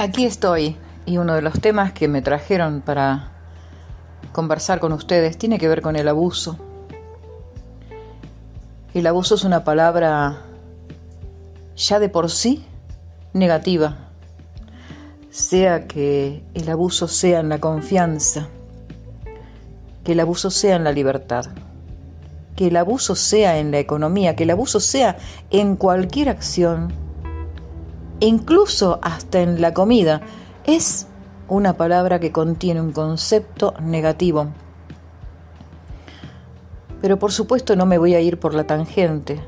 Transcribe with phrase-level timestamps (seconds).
[0.00, 3.32] Aquí estoy y uno de los temas que me trajeron para
[4.30, 6.56] conversar con ustedes tiene que ver con el abuso.
[8.94, 10.44] El abuso es una palabra
[11.74, 12.64] ya de por sí
[13.32, 13.96] negativa,
[15.30, 18.46] sea que el abuso sea en la confianza,
[20.04, 21.46] que el abuso sea en la libertad,
[22.54, 25.16] que el abuso sea en la economía, que el abuso sea
[25.50, 27.07] en cualquier acción
[28.20, 30.20] incluso hasta en la comida,
[30.64, 31.06] es
[31.48, 34.48] una palabra que contiene un concepto negativo.
[37.00, 39.40] Pero por supuesto no me voy a ir por la tangente.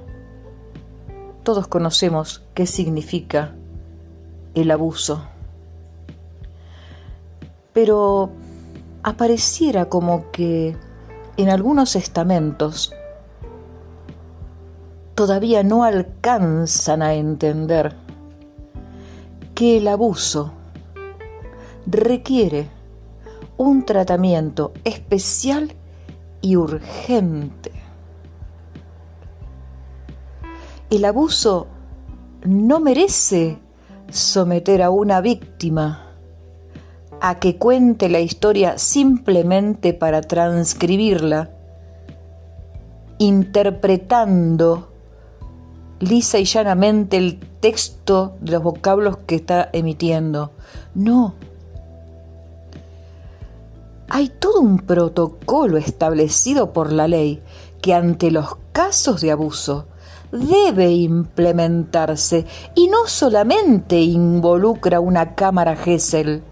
[1.43, 3.55] Todos conocemos qué significa
[4.55, 5.23] el abuso.
[7.73, 8.31] Pero
[9.03, 10.77] apareciera como que
[11.37, 12.93] en algunos estamentos
[15.15, 17.95] todavía no alcanzan a entender
[19.61, 20.53] que el abuso
[21.85, 22.71] requiere
[23.59, 25.75] un tratamiento especial
[26.41, 27.71] y urgente.
[30.89, 31.67] El abuso
[32.43, 33.59] no merece
[34.09, 36.07] someter a una víctima
[37.21, 41.51] a que cuente la historia simplemente para transcribirla,
[43.19, 44.90] interpretando
[46.01, 50.51] lisa y llanamente el texto de los vocablos que está emitiendo.
[50.95, 51.35] No.
[54.09, 57.43] Hay todo un protocolo establecido por la ley
[57.81, 59.87] que ante los casos de abuso
[60.33, 66.43] debe implementarse y no solamente involucra una cámara Gesell.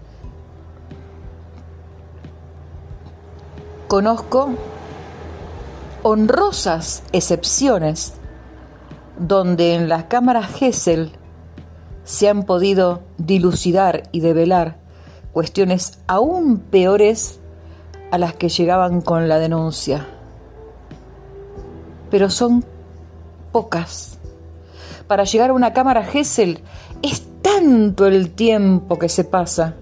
[3.87, 4.51] Conozco
[6.03, 8.18] honrosas excepciones
[9.19, 11.11] donde en las cámaras Gesell
[12.03, 14.77] se han podido dilucidar y develar
[15.33, 17.39] cuestiones aún peores
[18.11, 20.07] a las que llegaban con la denuncia.
[22.09, 22.65] Pero son
[23.51, 24.17] pocas.
[25.07, 26.61] Para llegar a una cámara Gesell
[27.01, 29.75] es tanto el tiempo que se pasa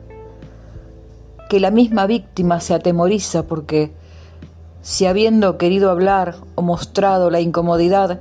[1.50, 3.94] que la misma víctima se atemoriza porque
[4.82, 8.20] si habiendo querido hablar o mostrado la incomodidad,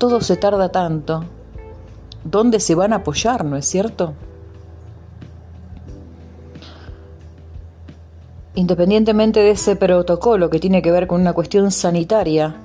[0.00, 1.24] todo se tarda tanto,
[2.24, 4.14] ¿dónde se van a apoyar, no es cierto?
[8.54, 12.56] Independientemente de ese protocolo que tiene que ver con una cuestión sanitaria,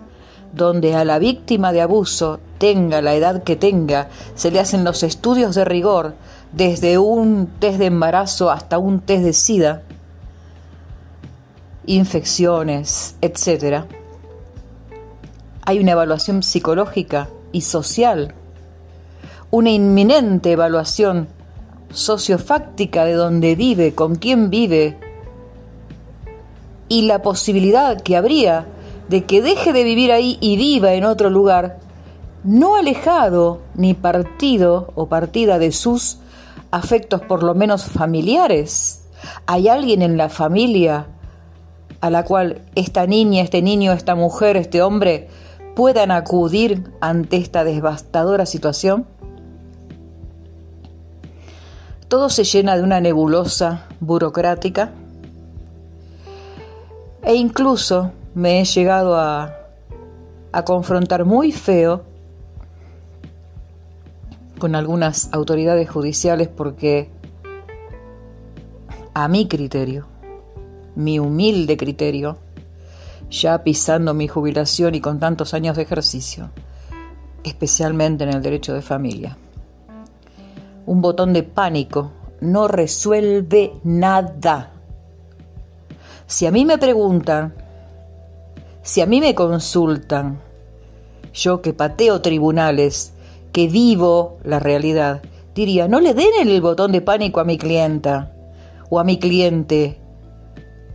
[0.54, 5.04] donde a la víctima de abuso, tenga la edad que tenga, se le hacen los
[5.04, 6.14] estudios de rigor,
[6.54, 9.84] desde un test de embarazo hasta un test de SIDA,
[11.86, 13.88] infecciones, etcétera
[15.66, 18.36] hay una evaluación psicológica y social,
[19.50, 21.28] una inminente evaluación
[21.92, 24.98] sociofáctica de dónde vive, con quién vive,
[26.88, 28.68] y la posibilidad que habría
[29.10, 31.80] de que deje de vivir ahí y viva en otro lugar,
[32.44, 36.20] no alejado ni partido o partida de sus
[36.70, 39.08] afectos por lo menos familiares.
[39.48, 41.08] Hay alguien en la familia
[42.02, 45.28] a la cual esta niña, este niño, esta mujer, este hombre
[45.76, 49.06] puedan acudir ante esta devastadora situación?
[52.08, 54.92] Todo se llena de una nebulosa burocrática
[57.24, 59.52] e incluso me he llegado a,
[60.64, 62.04] confrontar muy feo
[64.58, 67.10] con algunas autoridades judiciales porque
[69.14, 70.06] a mi criterio,
[70.96, 72.38] mi humilde criterio,
[73.30, 76.52] ya pisando mi jubilación y con tantos años de ejercicio,
[77.44, 79.38] especialmente en el derecho de familia.
[80.86, 84.72] Un botón de pánico no resuelve nada.
[86.28, 87.56] Si a mí me preguntan,
[88.82, 90.42] si a mí me consultan,
[91.34, 93.14] yo que pateo tribunales,
[93.52, 95.22] que vivo la realidad,
[95.54, 98.34] diría, no le den el botón de pánico a mi clienta
[98.90, 100.00] o a mi cliente.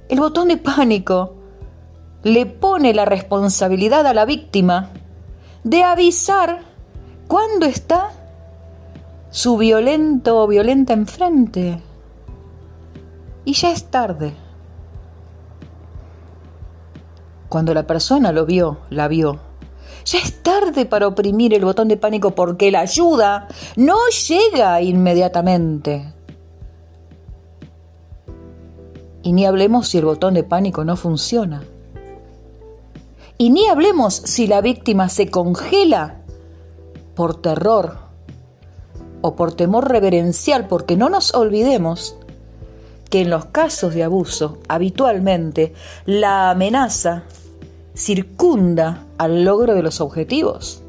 [0.08, 1.39] El botón de pánico
[2.22, 4.90] le pone la responsabilidad a la víctima
[5.64, 6.60] de avisar
[7.26, 8.10] cuándo está
[9.30, 11.80] su violento o violenta enfrente.
[13.44, 14.34] Y ya es tarde.
[17.48, 19.40] Cuando la persona lo vio, la vio.
[20.04, 23.96] Ya es tarde para oprimir el botón de pánico porque la ayuda no
[24.28, 26.12] llega inmediatamente.
[29.22, 31.62] Y ni hablemos si el botón de pánico no funciona.
[33.40, 36.16] Y ni hablemos si la víctima se congela
[37.14, 37.96] por terror
[39.22, 42.16] o por temor reverencial, porque no nos olvidemos
[43.08, 45.72] que en los casos de abuso, habitualmente,
[46.04, 47.22] la amenaza
[47.94, 50.82] circunda al logro de los objetivos.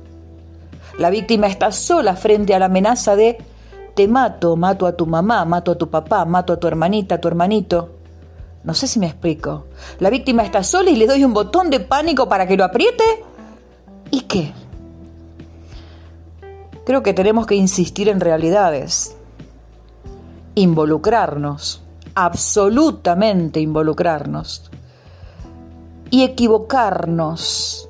[0.99, 3.37] La víctima está sola frente a la amenaza de
[3.95, 7.21] te mato, mato a tu mamá, mato a tu papá, mato a tu hermanita, a
[7.21, 8.00] tu hermanito.
[8.63, 9.65] No sé si me explico.
[9.99, 13.23] La víctima está sola y le doy un botón de pánico para que lo apriete.
[14.11, 14.53] ¿Y qué?
[16.85, 19.15] Creo que tenemos que insistir en realidades.
[20.55, 21.81] Involucrarnos.
[22.13, 24.69] Absolutamente involucrarnos.
[26.09, 27.89] Y equivocarnos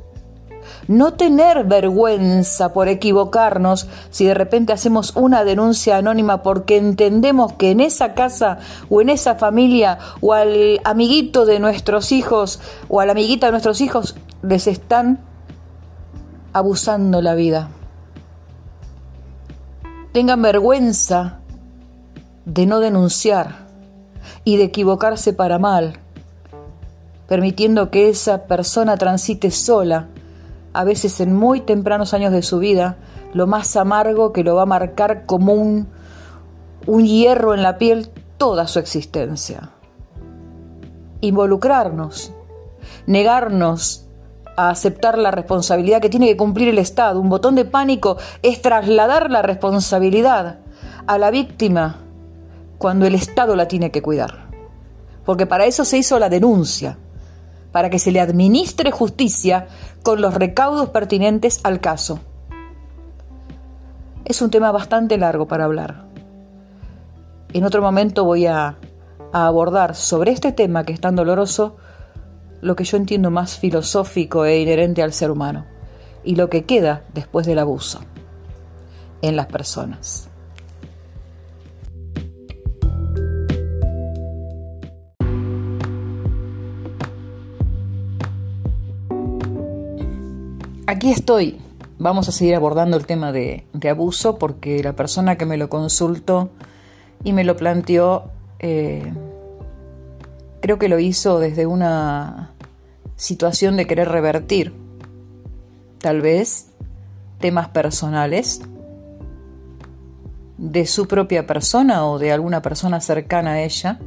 [0.87, 7.71] no tener vergüenza por equivocarnos si de repente hacemos una denuncia anónima porque entendemos que
[7.71, 13.05] en esa casa o en esa familia o al amiguito de nuestros hijos o a
[13.05, 15.19] la amiguita de nuestros hijos les están
[16.53, 17.69] abusando la vida.
[20.11, 21.39] Tengan vergüenza
[22.45, 23.67] de no denunciar
[24.43, 25.99] y de equivocarse para mal,
[27.27, 30.09] permitiendo que esa persona transite sola
[30.73, 32.97] a veces en muy tempranos años de su vida,
[33.33, 35.87] lo más amargo que lo va a marcar como un,
[36.87, 39.71] un hierro en la piel toda su existencia.
[41.19, 42.33] Involucrarnos,
[43.05, 44.07] negarnos
[44.57, 47.19] a aceptar la responsabilidad que tiene que cumplir el Estado.
[47.19, 50.59] Un botón de pánico es trasladar la responsabilidad
[51.05, 51.97] a la víctima
[52.77, 54.49] cuando el Estado la tiene que cuidar.
[55.25, 56.97] Porque para eso se hizo la denuncia
[57.71, 59.67] para que se le administre justicia
[60.03, 62.19] con los recaudos pertinentes al caso.
[64.25, 66.05] Es un tema bastante largo para hablar.
[67.53, 68.77] En otro momento voy a,
[69.33, 71.77] abordar sobre este tema que es tan doloroso
[72.59, 75.65] lo que yo entiendo más filosófico e inherente al ser humano
[76.25, 78.01] y lo que queda después del abuso
[79.21, 80.30] en las personas.
[90.91, 91.57] Aquí estoy.
[91.99, 96.49] Vamos a seguir abordando el tema de, abuso porque la persona que me lo consultó
[97.23, 98.25] y me lo planteó,
[98.59, 99.13] eh,
[100.59, 102.51] creo que lo hizo desde una
[103.15, 104.73] situación de querer revertir,
[105.99, 106.67] tal vez,
[107.39, 108.59] temas personales
[110.57, 113.97] de su propia persona o de alguna persona cercana a ella.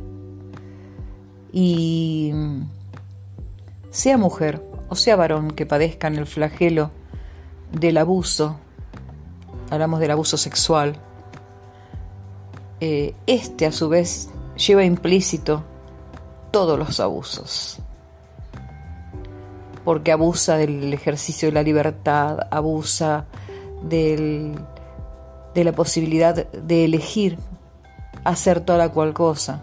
[1.50, 2.34] Y
[3.90, 6.90] sea mujer sea varón que padezcan el flagelo
[7.72, 8.56] del abuso,
[9.70, 10.96] hablamos del abuso sexual,
[12.80, 15.64] eh, este a su vez lleva implícito
[16.50, 17.78] todos los abusos,
[19.84, 23.26] porque abusa del ejercicio de la libertad, abusa
[23.82, 24.54] del,
[25.54, 27.38] de la posibilidad de elegir
[28.24, 29.62] hacer toda cual cosa,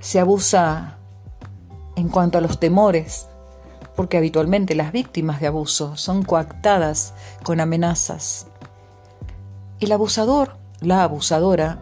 [0.00, 0.98] se abusa
[1.96, 3.28] en cuanto a los temores,
[3.96, 8.46] porque habitualmente las víctimas de abuso son coactadas con amenazas.
[9.80, 11.80] El abusador, la abusadora,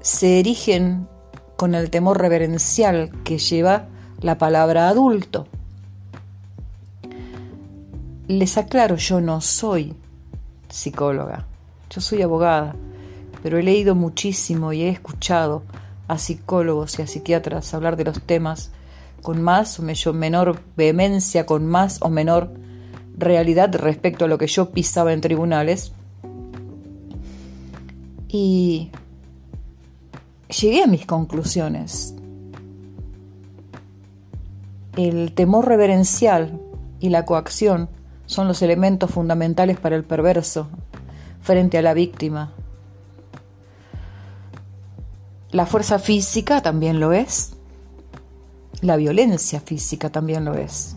[0.00, 1.08] se erigen
[1.56, 3.86] con el temor reverencial que lleva
[4.20, 5.46] la palabra adulto.
[8.26, 9.94] Les aclaro, yo no soy
[10.68, 11.46] psicóloga,
[11.90, 12.74] yo soy abogada,
[13.42, 15.62] pero he leído muchísimo y he escuchado
[16.08, 18.70] a psicólogos y a psiquiatras hablar de los temas
[19.24, 22.52] con más o menor vehemencia, con más o menor
[23.16, 25.92] realidad respecto a lo que yo pisaba en tribunales.
[28.28, 28.90] Y
[30.60, 32.14] llegué a mis conclusiones.
[34.96, 36.60] El temor reverencial
[37.00, 37.88] y la coacción
[38.26, 40.68] son los elementos fundamentales para el perverso
[41.40, 42.52] frente a la víctima,
[45.54, 47.53] la fuerza física también lo es.
[48.80, 50.96] La violencia física también lo es.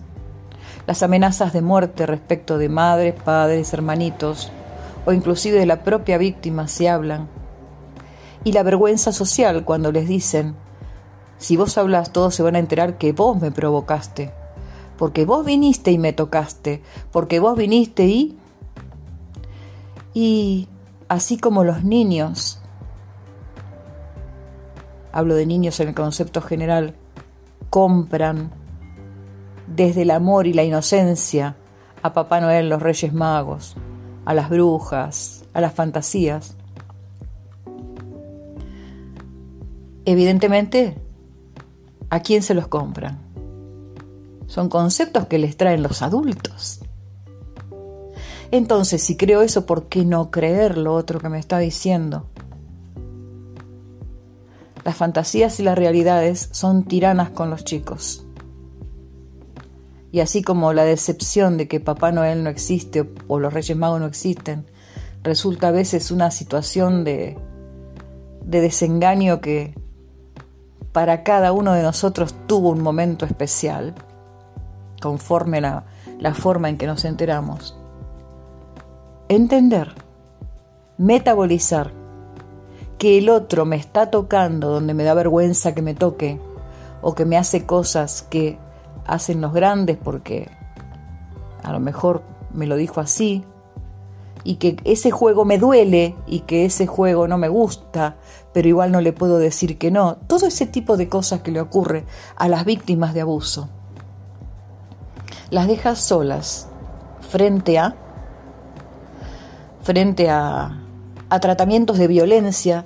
[0.88, 4.51] Las amenazas de muerte respecto de madres, padres, hermanitos
[5.05, 7.27] o inclusive de la propia víctima se hablan.
[8.43, 10.55] Y la vergüenza social cuando les dicen,
[11.38, 14.31] si vos hablas todos se van a enterar que vos me provocaste,
[14.98, 16.81] porque vos viniste y me tocaste,
[17.12, 18.38] porque vos viniste y...
[20.13, 20.67] Y
[21.10, 22.60] así como los niños
[25.12, 26.96] hablo de niños en el concepto general,
[27.69, 28.51] compran
[29.67, 31.55] desde el amor y la inocencia
[32.01, 33.75] a Papá Noel, los Reyes Magos,
[34.25, 36.55] a las brujas, a las fantasías.
[40.05, 40.97] Evidentemente,
[42.09, 43.19] ¿a quién se los compran?
[44.47, 46.79] Son conceptos que les traen los adultos.
[48.51, 52.27] Entonces, si creo eso, ¿por qué no creer lo otro que me está diciendo?
[54.88, 58.25] Las fantasías y las realidades son tiranas con los chicos.
[60.13, 64.00] Y así como la decepción de que Papá Noel no existe o los Reyes Magos
[64.00, 64.65] no existen,
[65.24, 67.38] resulta a veces una situación de,
[68.46, 69.77] de desengaño que
[70.94, 73.94] para cada uno de nosotros tuvo un momento especial,
[75.01, 75.84] conforme la
[76.34, 77.77] forma en que nos enteramos.
[79.27, 79.94] Entender,
[80.98, 81.91] metabolizar,
[82.98, 86.39] que el otro me está tocando donde me da vergüenza que me toque,
[87.01, 88.58] o que me hace cosas que
[89.06, 90.50] hacen los grandes porque
[91.63, 92.24] a lo mejor
[92.54, 93.44] me lo dijo así,
[94.44, 98.16] y que ese juego me duele y que ese juego no me gusta,
[98.54, 100.16] pero igual no le puedo decir que no.
[100.27, 102.06] Todo ese tipo de cosas que le ocurre
[102.38, 103.68] a las víctimas de abuso.
[105.50, 106.70] Las dejas solas
[107.30, 107.96] frente a
[109.84, 110.87] frente a,
[111.29, 112.86] a tratamientos de violencia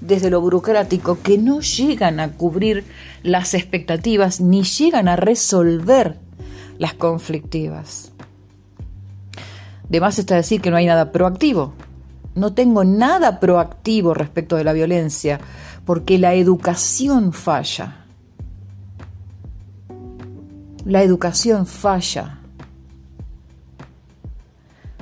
[0.00, 2.84] desde lo burocrático que no llegan a cubrir
[3.22, 6.18] las expectativas ni llegan a resolver
[6.78, 8.12] las conflictivas.
[9.88, 11.74] De más está decir que no hay nada proactivo.
[12.34, 15.40] No tengo nada proactivo respecto de la violencia,
[15.84, 18.04] porque la educación falla.
[20.84, 22.38] La educación falla.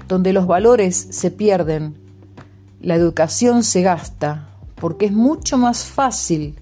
[0.09, 2.08] Donde los valores se pierden,
[2.81, 6.59] la educación se gasta, porque es mucho más fácil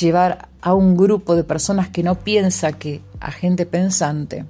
[0.00, 4.44] llevar a un grupo de personas que no piensa que a gente pensante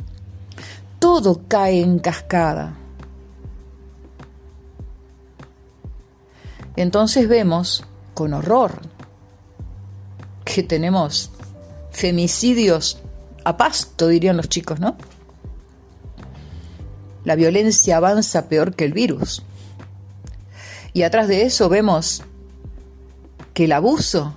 [1.00, 2.76] todo cae en cascada.
[6.76, 7.84] Entonces vemos
[8.14, 8.80] con horror
[10.44, 11.32] que tenemos
[11.90, 13.00] femicidios
[13.44, 14.96] a pasto, dirían los chicos, ¿no?
[17.24, 19.42] La violencia avanza peor que el virus.
[20.92, 22.22] Y atrás de eso vemos
[23.54, 24.36] que el abuso,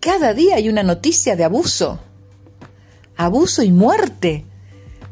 [0.00, 2.00] cada día hay una noticia de abuso,
[3.16, 4.44] abuso y muerte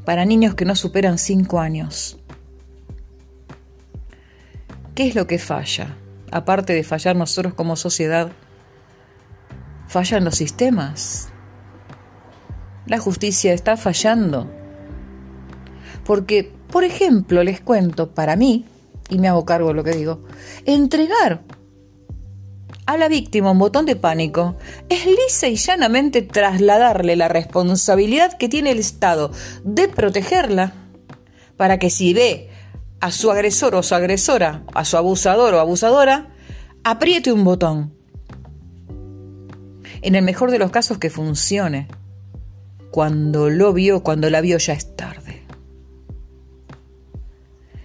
[0.04, 2.18] para niños que no superan 5 años.
[4.94, 5.96] ¿Qué es lo que falla?
[6.30, 8.32] Aparte de fallar nosotros como sociedad,
[9.88, 11.28] fallan los sistemas.
[12.86, 14.50] La justicia está fallando.
[16.04, 18.66] Porque, por ejemplo, les cuento, para mí,
[19.10, 20.22] y me hago cargo de lo que digo,
[20.64, 21.42] entregar
[22.86, 24.56] a la víctima un botón de pánico
[24.88, 29.30] es lisa y llanamente trasladarle la responsabilidad que tiene el Estado
[29.62, 30.72] de protegerla
[31.56, 32.48] para que si ve
[33.00, 36.30] a su agresor o su agresora, a su abusador o abusadora,
[36.82, 37.94] apriete un botón.
[40.02, 41.86] En el mejor de los casos que funcione.
[42.90, 45.29] Cuando lo vio, cuando la vio ya es tarde.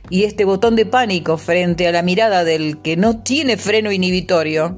[0.09, 4.77] Y este botón de pánico frente a la mirada del que no tiene freno inhibitorio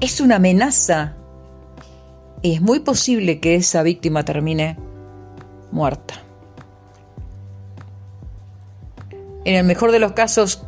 [0.00, 1.16] es una amenaza.
[2.42, 4.76] Y es muy posible que esa víctima termine
[5.70, 6.14] muerta.
[9.44, 10.62] En el mejor de los casos,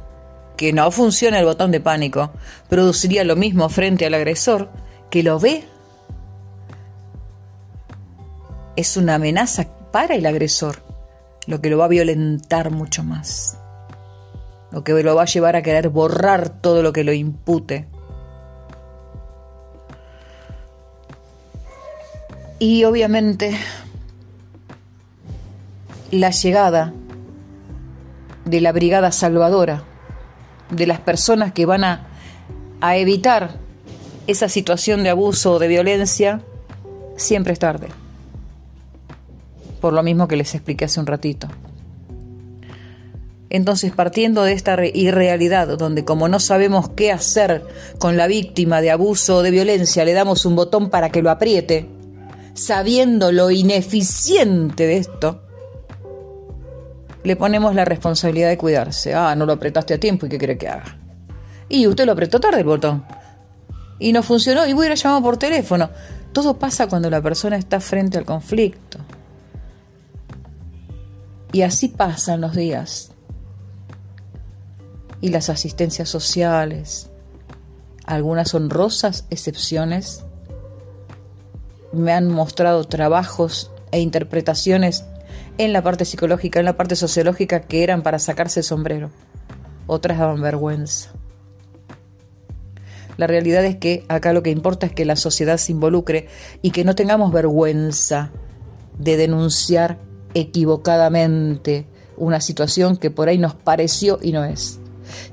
[0.56, 2.32] que no funcione el botón de pánico,
[2.68, 4.70] produciría lo mismo frente al agresor,
[5.10, 5.64] que lo ve.
[8.76, 10.82] Es una amenaza para el agresor,
[11.46, 13.58] lo que lo va a violentar mucho más,
[14.72, 17.88] lo que lo va a llevar a querer borrar todo lo que lo impute
[22.60, 23.56] Y obviamente
[26.10, 26.92] la llegada
[28.44, 29.82] de la Brigada Salvadora,
[30.68, 32.08] de las personas que van a,
[32.82, 33.52] a evitar
[34.26, 36.42] esa situación de abuso o de violencia,
[37.16, 37.88] siempre es tarde.
[39.80, 41.48] Por lo mismo que les expliqué hace un ratito.
[43.50, 47.64] Entonces, partiendo de esta irrealidad, donde como no sabemos qué hacer
[47.98, 51.30] con la víctima de abuso o de violencia, le damos un botón para que lo
[51.30, 51.88] apriete,
[52.54, 55.42] sabiendo lo ineficiente de esto,
[57.24, 59.14] le ponemos la responsabilidad de cuidarse.
[59.14, 60.96] Ah, no lo apretaste a tiempo y qué quiere que haga.
[61.68, 63.04] Y usted lo apretó tarde el botón.
[63.98, 65.90] Y no funcionó y hubiera llamado por teléfono.
[66.32, 68.98] Todo pasa cuando la persona está frente al conflicto.
[71.52, 73.10] Y así pasan los días.
[75.20, 77.10] Y las asistencias sociales,
[78.06, 80.24] algunas honrosas excepciones,
[81.92, 85.04] me han mostrado trabajos e interpretaciones
[85.58, 89.10] en la parte psicológica, en la parte sociológica, que eran para sacarse el sombrero.
[89.86, 91.10] Otras daban vergüenza.
[93.16, 96.28] La realidad es que acá lo que importa es que la sociedad se involucre
[96.62, 98.30] y que no tengamos vergüenza
[98.98, 99.98] de denunciar
[100.32, 101.86] equivocadamente
[102.16, 104.79] una situación que por ahí nos pareció y no es.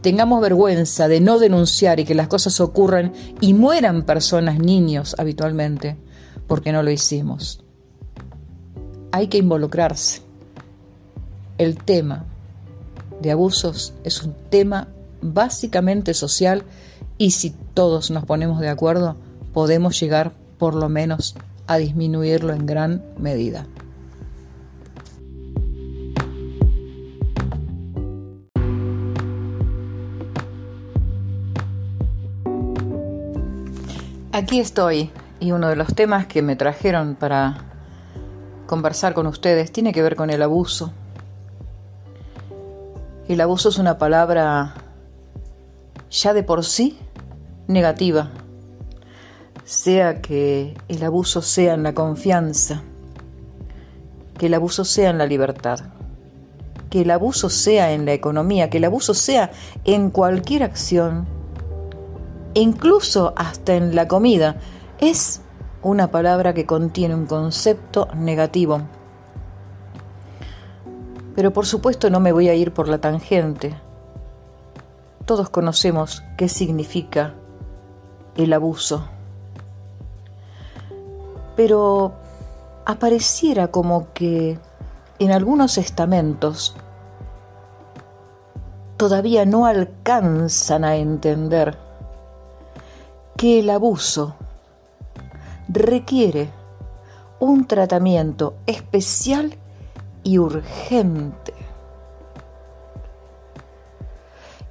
[0.01, 5.97] Tengamos vergüenza de no denunciar y que las cosas ocurran y mueran personas, niños habitualmente,
[6.47, 7.63] porque no lo hicimos.
[9.11, 10.21] Hay que involucrarse.
[11.57, 12.25] El tema
[13.21, 14.87] de abusos es un tema
[15.21, 16.63] básicamente social
[17.17, 19.17] y si todos nos ponemos de acuerdo,
[19.53, 23.65] podemos llegar por lo menos a disminuirlo en gran medida.
[34.37, 37.57] Aquí estoy y uno de los temas que me trajeron para
[38.67, 40.93] conversar con ustedes tiene que ver con el abuso.
[43.27, 44.75] El abuso es una palabra
[46.11, 46.99] ya de por sí
[47.65, 48.29] negativa,
[49.65, 52.83] sea que el abuso sea en la confianza,
[54.37, 55.79] que el abuso sea en la libertad,
[56.91, 59.49] que el abuso sea en la economía, que el abuso sea
[59.83, 61.36] en cualquier acción,
[62.53, 64.57] incluso hasta en la comida,
[64.99, 65.41] es
[65.81, 68.81] una palabra que contiene un concepto negativo.
[71.35, 73.75] Pero por supuesto no me voy a ir por la tangente.
[75.25, 77.33] Todos conocemos qué significa
[78.35, 79.07] el abuso.
[81.55, 82.13] Pero
[82.85, 84.57] apareciera como que
[85.19, 86.75] en algunos estamentos
[88.97, 91.77] todavía no alcanzan a entender
[93.37, 94.35] que el abuso
[95.69, 96.49] requiere
[97.39, 99.55] un tratamiento especial
[100.23, 101.53] y urgente.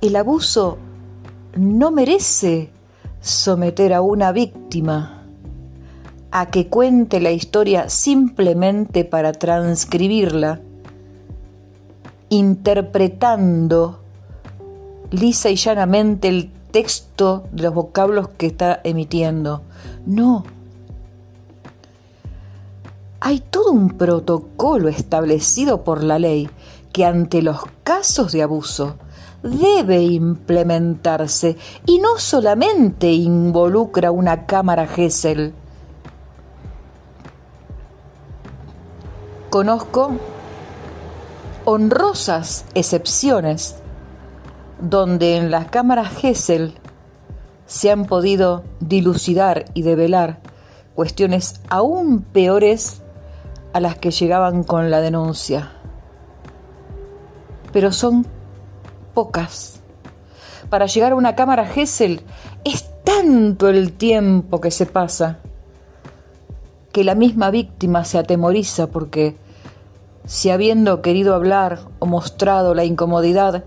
[0.01, 0.79] El abuso
[1.57, 2.71] no merece
[3.21, 5.23] someter a una víctima
[6.33, 10.61] a que cuente la historia simplemente para transcribirla,
[12.29, 14.01] interpretando
[15.11, 19.63] lisa y llanamente el de los vocablos que está emitiendo.
[20.05, 20.45] No.
[23.21, 26.51] Hay todo un protocolo establecido por la ley
[26.93, 28.97] que ante los casos de abuso
[29.43, 35.55] debe implementarse y no solamente involucra una cámara Gesell.
[39.49, 40.13] Conozco
[41.65, 43.77] honrosas excepciones
[44.81, 46.75] donde en las cámaras Gesell
[47.67, 50.39] se han podido dilucidar y develar
[50.95, 53.03] cuestiones aún peores
[53.73, 55.73] a las que llegaban con la denuncia.
[57.73, 58.27] Pero son
[59.13, 59.81] pocas.
[60.71, 62.23] Para llegar a una cámara Gesell
[62.65, 65.39] es tanto el tiempo que se pasa
[66.93, 69.37] que la misma víctima se atemoriza porque
[70.25, 73.65] si habiendo querido hablar o mostrado la incomodidad,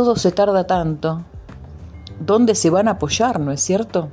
[0.00, 1.24] todo se tarda tanto,
[2.20, 4.08] ¿dónde se van a apoyar, no es cierto?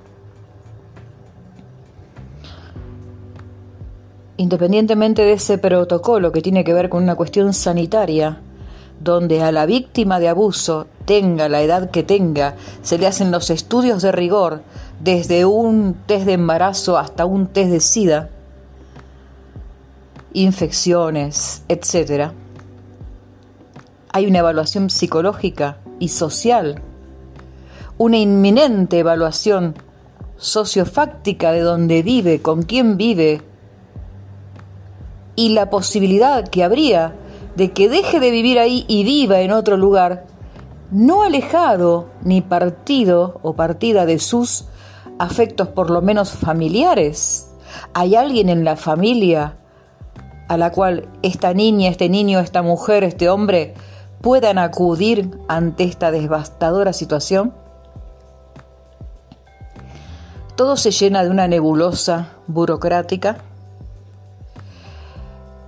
[4.35, 8.41] Independientemente de ese protocolo que tiene que ver con una cuestión sanitaria,
[8.99, 13.49] donde a la víctima de abuso, tenga la edad que tenga, se le hacen los
[13.49, 14.63] estudios de rigor,
[14.99, 18.29] desde un test de embarazo hasta un test de SIDA,
[20.33, 22.33] infecciones, etc.
[24.11, 26.81] Hay una evaluación psicológica y social,
[27.97, 29.75] una inminente evaluación
[30.37, 33.41] sociofáctica de dónde vive, con quién vive,
[35.35, 37.15] y la posibilidad que habría
[37.55, 40.25] de que deje de vivir ahí y viva en otro lugar,
[40.91, 44.65] no alejado ni partido o partida de sus
[45.19, 47.49] afectos por lo menos familiares.
[47.93, 49.57] Hay alguien en la familia
[50.47, 53.73] a la cual esta niña, este niño, esta mujer, este hombre
[54.21, 57.53] puedan acudir ante esta devastadora situación?
[60.55, 63.37] Todo se llena de una nebulosa burocrática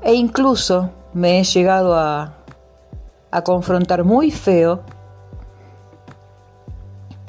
[0.02, 2.36] e incluso me he llegado a,
[3.44, 4.82] confrontar muy feo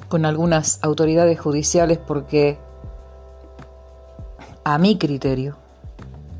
[0.08, 2.58] con algunas autoridades judiciales porque
[4.64, 5.56] a mi criterio,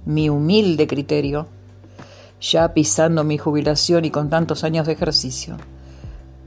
[0.07, 1.47] mi humilde criterio,
[2.41, 5.57] ya pisando mi jubilación y con tantos años de ejercicio,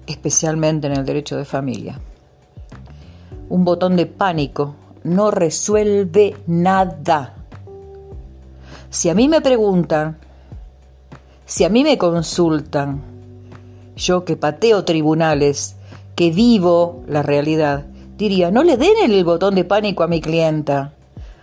[0.07, 1.99] especialmente en el derecho de familia.
[3.49, 7.35] Un botón de pánico no resuelve nada.
[8.89, 10.17] Si a mí me preguntan
[11.45, 13.01] si a mí me consultan,
[13.95, 15.75] yo que pateo tribunales,
[16.15, 17.85] que vivo la realidad,
[18.17, 20.93] diría, no le den el botón de pánico a mi clienta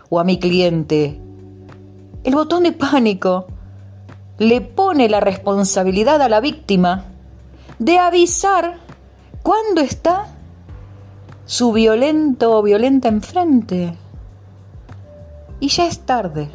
[0.09, 1.21] o a mi cliente.
[2.25, 3.47] El botón de pánico
[4.41, 7.05] le pone la responsabilidad a la víctima
[7.79, 8.79] de avisar
[9.43, 10.29] cuando está
[11.45, 13.99] su violento o violenta enfrente.
[15.61, 16.49] Y ya es tarde.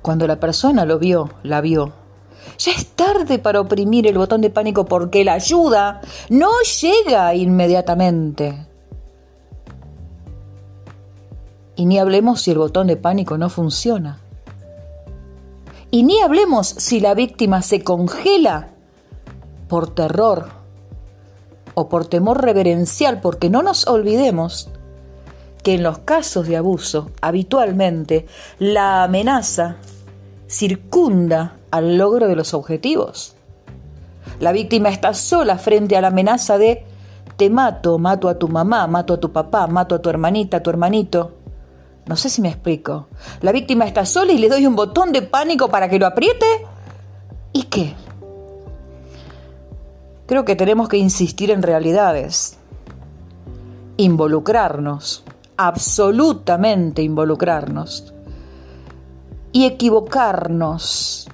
[0.00, 1.92] Cuando la persona lo vio, la vio,
[2.56, 8.68] ya es tarde para oprimir el botón de pánico porque la ayuda no llega inmediatamente.
[11.74, 14.20] Y ni hablemos si el botón de pánico no funciona.
[15.90, 18.68] Y ni hablemos si la víctima se congela
[19.68, 20.48] por terror
[21.74, 24.68] o por temor reverencial, porque no nos olvidemos
[25.62, 28.26] que en los casos de abuso, habitualmente,
[28.58, 29.76] la amenaza
[30.46, 33.34] circunda al logro de los objetivos.
[34.40, 36.84] La víctima está sola frente a la amenaza de
[37.36, 40.62] te mato, mato a tu mamá, mato a tu papá, mato a tu hermanita, a
[40.62, 41.37] tu hermanito.
[42.08, 43.08] No sé si me explico.
[43.42, 46.46] La víctima está sola y le doy un botón de pánico para que lo apriete.
[47.52, 47.94] ¿Y qué?
[50.26, 52.56] Creo que tenemos que insistir en realidades.
[53.98, 55.22] Involucrarnos,
[55.58, 58.14] absolutamente involucrarnos.
[59.52, 61.28] Y equivocarnos.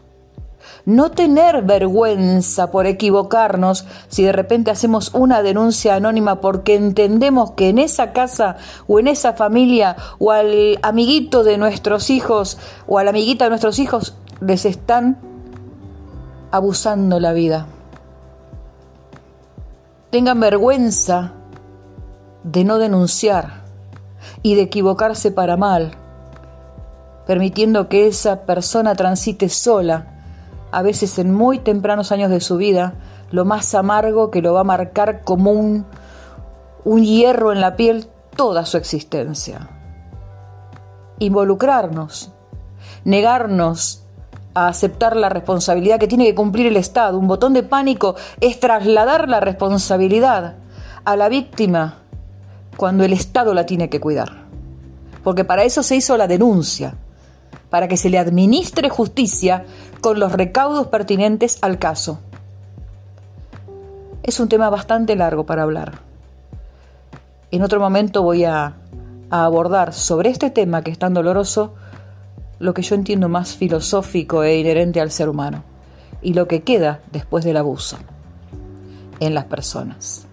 [0.86, 7.70] No tener vergüenza por equivocarnos si de repente hacemos una denuncia anónima porque entendemos que
[7.70, 13.04] en esa casa o en esa familia o al amiguito de nuestros hijos o a
[13.04, 15.16] la amiguita de nuestros hijos les están
[16.50, 17.66] abusando la vida.
[20.10, 21.32] Tengan vergüenza
[22.42, 23.64] de no denunciar
[24.42, 25.92] y de equivocarse para mal,
[27.26, 30.13] permitiendo que esa persona transite sola
[30.74, 32.94] a veces en muy tempranos años de su vida,
[33.30, 35.86] lo más amargo que lo va a marcar como un,
[36.84, 38.06] un hierro en la piel
[38.36, 39.68] toda su existencia.
[41.20, 42.32] Involucrarnos,
[43.04, 44.02] negarnos
[44.54, 47.20] a aceptar la responsabilidad que tiene que cumplir el Estado.
[47.20, 50.56] Un botón de pánico es trasladar la responsabilidad
[51.04, 51.98] a la víctima
[52.76, 54.44] cuando el Estado la tiene que cuidar.
[55.22, 56.96] Porque para eso se hizo la denuncia,
[57.70, 59.64] para que se le administre justicia
[60.00, 62.20] con los recaudos pertinentes al caso.
[64.22, 66.00] Es un tema bastante largo para hablar.
[67.50, 68.74] En otro momento voy a,
[69.30, 71.74] abordar sobre este tema que es tan doloroso
[72.60, 75.64] lo que yo entiendo más filosófico e inherente al ser humano
[76.22, 77.96] y lo que queda después del abuso
[79.20, 80.26] en las personas.